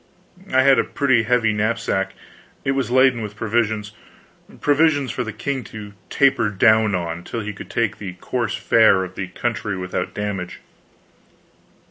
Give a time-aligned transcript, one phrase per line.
[0.51, 2.13] I had a pretty heavy knapsack;
[2.65, 3.91] it was laden with provisions
[4.59, 8.55] provisions for the king to taper down on, till he could take to the coarse
[8.55, 10.59] fare of the country without damage.